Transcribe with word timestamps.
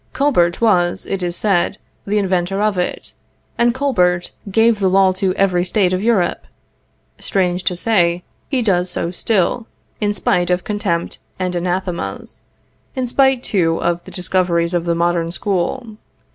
Colbert 0.13 0.59
was, 0.59 1.05
it 1.05 1.21
is 1.21 1.35
said, 1.35 1.77
the 2.07 2.17
inventor 2.17 2.59
of 2.59 2.75
it; 2.75 3.13
and 3.55 3.71
Colbert 3.71 4.31
gave 4.49 4.79
the 4.79 4.89
law 4.89 5.11
to 5.11 5.35
every 5.35 5.63
state 5.63 5.93
of 5.93 6.01
Europe. 6.01 6.47
Strange 7.19 7.63
to 7.65 7.75
say, 7.75 8.23
he 8.49 8.63
does 8.63 8.89
so 8.89 9.11
still, 9.11 9.67
in 9.99 10.11
spite 10.11 10.49
of 10.49 10.63
contempt 10.63 11.19
and 11.37 11.55
anathemas, 11.55 12.39
in 12.95 13.05
spite 13.05 13.43
too 13.43 13.79
of 13.79 14.03
the 14.05 14.09
discoveries 14.09 14.73
of 14.73 14.85
the 14.85 14.95
modern 14.95 15.31
school. 15.31 15.85